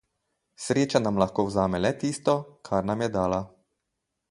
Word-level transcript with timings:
Sreča 0.67 1.01
nam 1.03 1.19
lahko 1.23 1.45
vzame 1.51 1.83
le 1.83 1.93
tisto, 2.05 2.35
kar 2.71 2.91
nam 2.91 3.07
je 3.07 3.13
dala. 3.21 3.43